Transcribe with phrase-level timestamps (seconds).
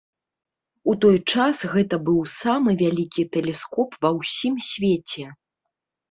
[0.91, 5.27] У той час гэта быў самы вялікі тэлескоп ва ўсім свеце.